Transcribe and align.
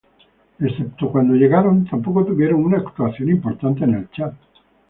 Excepto 0.59 1.11
cuando 1.11 1.35
llegaron, 1.35 1.85
tampoco 1.85 2.25
tuvieron 2.25 2.65
una 2.65 2.79
actuación 2.79 3.29
importante 3.29 3.83
en 3.83 3.93
el 3.93 4.09
chat. 4.09 4.33